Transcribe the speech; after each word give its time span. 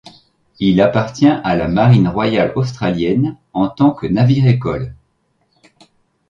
Il 0.59 0.81
appartient 0.81 1.27
à 1.27 1.55
la 1.55 1.67
Marine 1.67 2.07
royale 2.07 2.53
australienne 2.55 3.37
en 3.53 3.69
tant 3.69 3.91
que 3.91 4.07
navire-école. 4.07 4.95